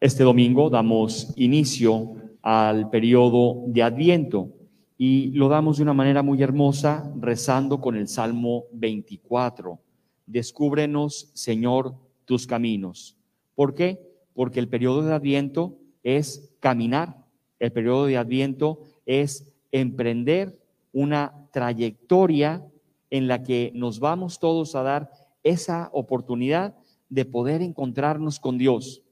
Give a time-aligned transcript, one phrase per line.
[0.00, 4.48] Este domingo damos inicio al periodo de Adviento
[4.96, 9.78] y lo damos de una manera muy hermosa rezando con el Salmo 24.
[10.24, 13.18] Descúbrenos, Señor, tus caminos.
[13.54, 14.00] ¿Por qué?
[14.32, 17.26] Porque el periodo de Adviento es caminar.
[17.58, 20.58] El periodo de Adviento es emprender
[20.94, 22.64] una trayectoria
[23.10, 25.10] en la que nos vamos todos a dar
[25.42, 26.74] esa oportunidad
[27.10, 29.02] de poder encontrarnos con Dios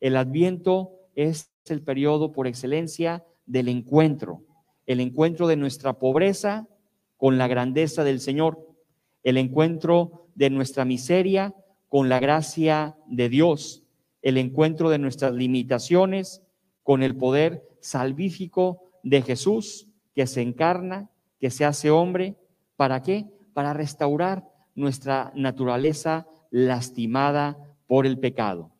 [0.00, 4.42] el adviento es el periodo por excelencia del encuentro,
[4.86, 6.66] el encuentro de nuestra pobreza
[7.16, 8.66] con la grandeza del Señor,
[9.22, 11.54] el encuentro de nuestra miseria
[11.88, 13.84] con la gracia de Dios,
[14.22, 16.42] el encuentro de nuestras limitaciones
[16.82, 22.36] con el poder salvífico de Jesús que se encarna, que se hace hombre.
[22.76, 23.26] ¿Para qué?
[23.52, 28.70] Para restaurar nuestra naturaleza lastimada por el pecado.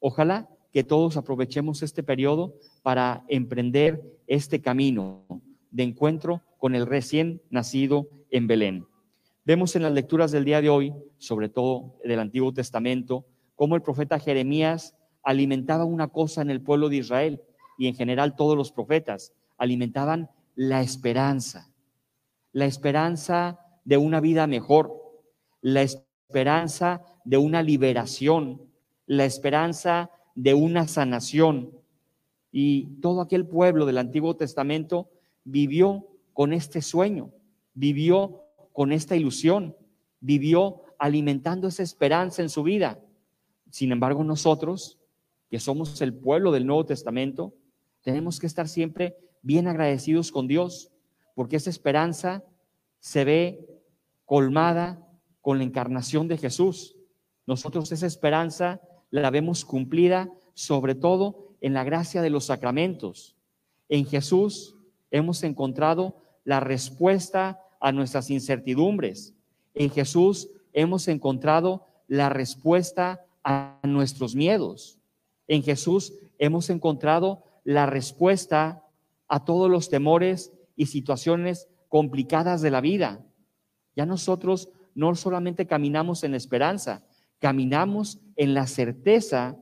[0.00, 5.24] Ojalá que todos aprovechemos este periodo para emprender este camino
[5.70, 8.86] de encuentro con el recién nacido en Belén.
[9.44, 13.82] Vemos en las lecturas del día de hoy, sobre todo del Antiguo Testamento, cómo el
[13.82, 17.42] profeta Jeremías alimentaba una cosa en el pueblo de Israel
[17.78, 21.72] y en general todos los profetas alimentaban la esperanza,
[22.52, 24.92] la esperanza de una vida mejor,
[25.60, 28.62] la esperanza de una liberación,
[29.06, 31.72] la esperanza de una sanación.
[32.52, 35.10] Y todo aquel pueblo del Antiguo Testamento
[35.42, 37.32] vivió con este sueño,
[37.74, 39.76] vivió con esta ilusión,
[40.20, 43.00] vivió alimentando esa esperanza en su vida.
[43.70, 45.00] Sin embargo, nosotros,
[45.50, 47.52] que somos el pueblo del Nuevo Testamento,
[48.02, 50.92] tenemos que estar siempre bien agradecidos con Dios,
[51.34, 52.44] porque esa esperanza
[53.00, 53.66] se ve
[54.24, 55.04] colmada
[55.40, 56.94] con la encarnación de Jesús.
[57.44, 63.36] Nosotros esa esperanza la vemos cumplida sobre todo en la gracia de los sacramentos.
[63.88, 64.76] En Jesús
[65.10, 69.34] hemos encontrado la respuesta a nuestras incertidumbres.
[69.74, 74.98] En Jesús hemos encontrado la respuesta a nuestros miedos.
[75.46, 78.82] En Jesús hemos encontrado la respuesta
[79.28, 83.24] a todos los temores y situaciones complicadas de la vida.
[83.96, 87.04] Ya nosotros no solamente caminamos en esperanza,
[87.38, 89.56] caminamos en la certeza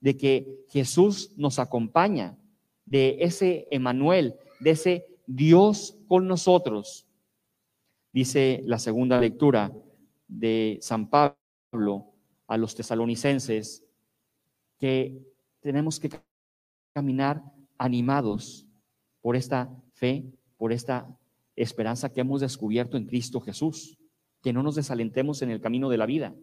[0.00, 2.36] de que Jesús nos acompaña,
[2.84, 7.06] de ese Emanuel, de ese Dios con nosotros.
[8.12, 9.72] Dice la segunda lectura
[10.28, 12.12] de San Pablo
[12.46, 13.84] a los tesalonicenses
[14.78, 15.22] que
[15.60, 16.10] tenemos que
[16.92, 17.42] caminar
[17.78, 18.66] animados
[19.20, 20.24] por esta fe,
[20.58, 21.08] por esta
[21.56, 23.98] esperanza que hemos descubierto en Cristo Jesús,
[24.42, 26.34] que no nos desalentemos en el camino de la vida.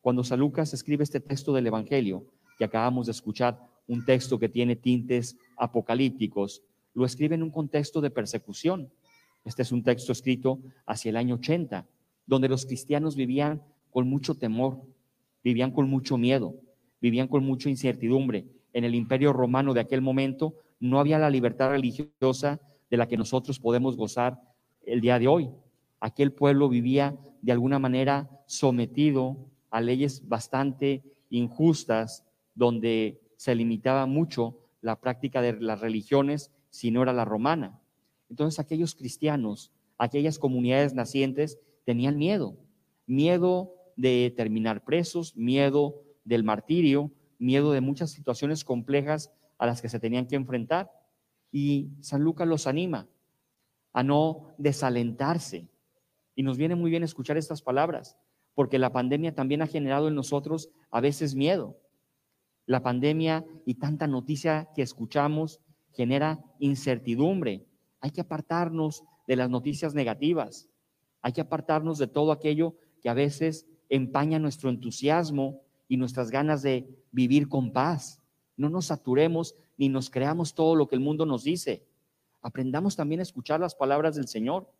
[0.00, 2.24] Cuando San Lucas escribe este texto del Evangelio,
[2.58, 6.62] que acabamos de escuchar, un texto que tiene tintes apocalípticos,
[6.94, 8.90] lo escribe en un contexto de persecución.
[9.44, 11.86] Este es un texto escrito hacia el año 80,
[12.26, 14.80] donde los cristianos vivían con mucho temor,
[15.42, 16.54] vivían con mucho miedo,
[17.00, 18.46] vivían con mucha incertidumbre.
[18.72, 22.60] En el imperio romano de aquel momento no había la libertad religiosa
[22.90, 24.40] de la que nosotros podemos gozar
[24.86, 25.50] el día de hoy.
[25.98, 34.58] Aquel pueblo vivía de alguna manera sometido a leyes bastante injustas, donde se limitaba mucho
[34.80, 37.80] la práctica de las religiones si no era la romana.
[38.28, 42.56] Entonces aquellos cristianos, aquellas comunidades nacientes tenían miedo,
[43.06, 49.88] miedo de terminar presos, miedo del martirio, miedo de muchas situaciones complejas a las que
[49.88, 50.90] se tenían que enfrentar.
[51.52, 53.08] Y San Lucas los anima
[53.92, 55.68] a no desalentarse.
[56.34, 58.16] Y nos viene muy bien escuchar estas palabras
[58.54, 61.76] porque la pandemia también ha generado en nosotros a veces miedo.
[62.66, 65.60] La pandemia y tanta noticia que escuchamos
[65.92, 67.64] genera incertidumbre.
[68.00, 70.68] Hay que apartarnos de las noticias negativas.
[71.22, 76.62] Hay que apartarnos de todo aquello que a veces empaña nuestro entusiasmo y nuestras ganas
[76.62, 78.20] de vivir con paz.
[78.56, 81.84] No nos saturemos ni nos creamos todo lo que el mundo nos dice.
[82.42, 84.70] Aprendamos también a escuchar las palabras del Señor.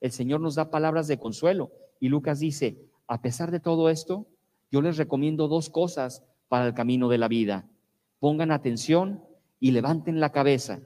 [0.00, 1.72] El Señor nos da palabras de consuelo.
[2.00, 4.26] Y Lucas dice, a pesar de todo esto,
[4.70, 7.68] yo les recomiendo dos cosas para el camino de la vida.
[8.18, 9.22] Pongan atención
[9.60, 10.80] y levanten la cabeza.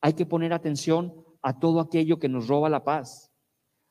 [0.00, 3.30] Hay que poner atención a todo aquello que nos roba la paz.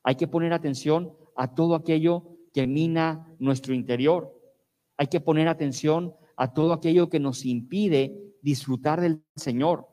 [0.03, 4.37] Hay que poner atención a todo aquello que mina nuestro interior.
[4.97, 9.87] Hay que poner atención a todo aquello que nos impide disfrutar del Señor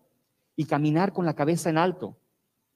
[0.56, 2.18] y caminar con la cabeza en alto.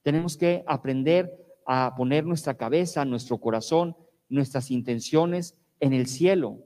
[0.03, 1.33] Tenemos que aprender
[1.67, 3.97] a poner nuestra cabeza, nuestro corazón
[4.33, 6.59] nuestras intenciones en el cielo,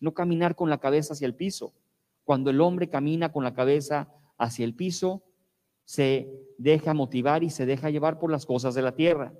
[0.00, 1.74] no caminar con la cabeza hacia el piso,
[2.24, 5.24] Cuando el hombre camina con la cabeza hacia el piso,
[5.84, 9.32] se deja motivar y se deja llevar por las cosas de la tierra.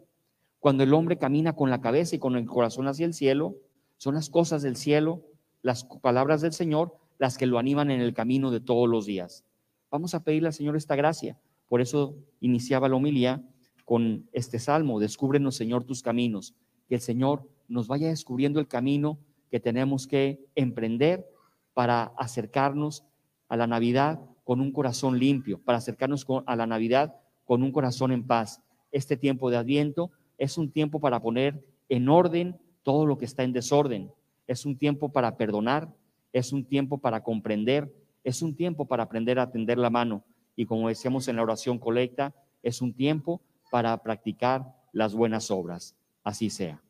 [0.58, 3.54] Cuando el hombre camina con la cabeza y con el corazón hacia el cielo,
[3.98, 5.22] son las cosas del cielo,
[5.62, 9.44] las palabras del Señor, las que lo animan en el camino de todos los días.
[9.88, 11.38] Vamos a pedirle al Señor esta gracia.
[11.68, 13.42] Por eso iniciaba la homilía
[13.84, 16.54] con este salmo, descúbrenos Señor tus caminos,
[16.88, 19.18] que el Señor nos vaya descubriendo el camino
[19.50, 21.26] que tenemos que emprender
[21.74, 23.04] para acercarnos
[23.48, 28.12] a la Navidad con un corazón limpio, para acercarnos a la Navidad con un corazón
[28.12, 28.62] en paz.
[28.90, 33.42] Este tiempo de Adviento es un tiempo para poner en orden todo lo que está
[33.42, 34.12] en desorden.
[34.46, 35.94] Es un tiempo para perdonar,
[36.32, 37.92] es un tiempo para comprender,
[38.24, 40.24] es un tiempo para aprender a tender la mano.
[40.56, 43.40] Y como decíamos en la oración colecta, es un tiempo
[43.70, 45.96] para practicar las buenas obras.
[46.22, 46.82] Así sea.